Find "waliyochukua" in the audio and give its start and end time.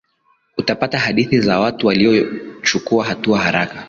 1.87-3.05